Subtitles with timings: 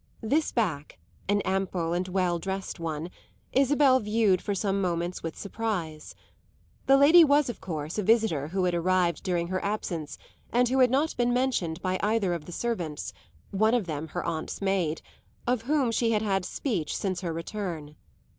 [0.23, 0.97] This back
[1.29, 3.11] an ample and well dressed one
[3.53, 6.15] Isabel viewed for some moments with surprise.
[6.87, 10.17] The lady was of course a visitor who had arrived during her absence
[10.51, 13.13] and who had not been mentioned by either of the servants
[13.51, 15.03] one of them her aunt's maid
[15.45, 17.95] of whom she had had speech since her return.